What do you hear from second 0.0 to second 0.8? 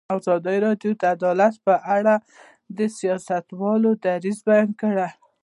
ازادي